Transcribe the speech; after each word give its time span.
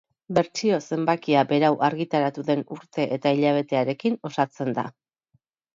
Bertsio 0.35 0.79
zenbakia 0.95 1.43
berau 1.51 1.71
argitaratu 1.89 2.47
den 2.49 2.65
urte 2.79 3.07
eta 3.19 3.37
hilabetearekin 3.39 4.21
osatzen 4.33 4.79
da. 4.81 4.93